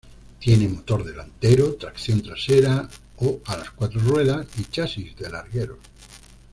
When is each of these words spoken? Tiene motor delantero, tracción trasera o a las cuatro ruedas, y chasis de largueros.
Tiene 0.39 0.67
motor 0.67 1.03
delantero, 1.03 1.75
tracción 1.75 2.23
trasera 2.23 2.89
o 3.17 3.39
a 3.45 3.55
las 3.55 3.69
cuatro 3.69 3.99
ruedas, 4.01 4.47
y 4.57 4.63
chasis 4.65 5.15
de 5.15 5.29
largueros. 5.29 5.77